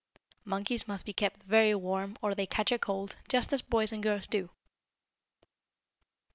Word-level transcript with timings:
Monkeys 0.45 0.87
must 0.87 1.05
be 1.05 1.13
kept 1.13 1.43
very 1.43 1.75
warm, 1.75 2.17
or 2.23 2.33
they 2.33 2.47
catch 2.47 2.73
cold, 2.81 3.17
just 3.29 3.53
as 3.53 3.61
boys 3.61 3.91
and 3.91 4.01
girls 4.01 4.25
do. 4.25 4.49